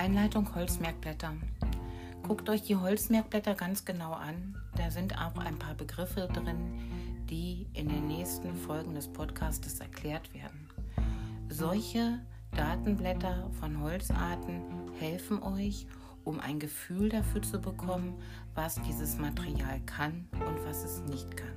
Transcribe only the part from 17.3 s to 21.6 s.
zu bekommen, was dieses Material kann und was es nicht kann.